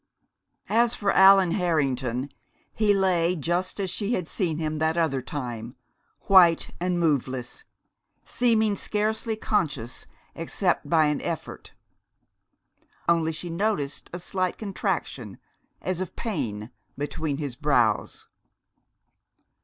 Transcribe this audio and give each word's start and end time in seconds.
As 0.67 0.95
for 0.95 1.11
Allan 1.11 1.51
Harrington, 1.51 2.31
he 2.73 2.91
lay 2.91 3.35
just 3.35 3.79
as 3.79 3.91
she 3.91 4.13
had 4.13 4.27
seen 4.27 4.57
him 4.57 4.79
that 4.79 4.97
other 4.97 5.21
time, 5.21 5.75
white 6.21 6.71
and 6.79 6.99
moveless, 6.99 7.65
seeming 8.25 8.75
scarcely 8.75 9.35
conscious 9.35 10.07
except 10.33 10.89
by 10.89 11.05
an 11.05 11.21
effort. 11.21 11.73
Only 13.07 13.31
she 13.31 13.51
noticed 13.51 14.09
a 14.11 14.17
slight 14.17 14.57
contraction, 14.57 15.37
as 15.83 16.01
of 16.01 16.15
pain, 16.15 16.71
between 16.97 17.37
his 17.37 17.55
brows. 17.55 18.25